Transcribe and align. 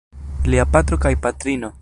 Lia 0.53 0.65
patro 0.77 0.99
kaj 1.05 1.13
patrino. 1.27 1.75